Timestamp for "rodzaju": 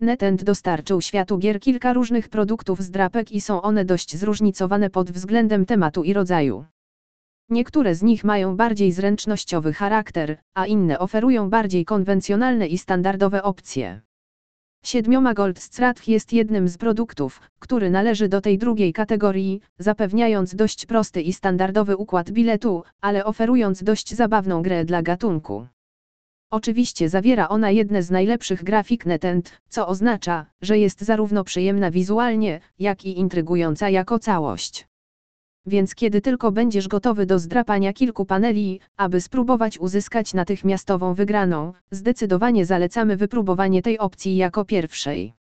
6.12-6.64